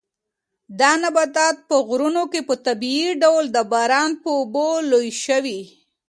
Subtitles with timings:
[0.79, 5.59] دا نباتات په غرونو کې په طبیعي ډول د باران په اوبو لوی شوي.